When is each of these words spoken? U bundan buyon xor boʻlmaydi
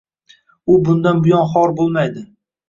U 0.71 0.77
bundan 0.87 1.19
buyon 1.27 1.45
xor 1.53 1.75
boʻlmaydi 1.83 2.25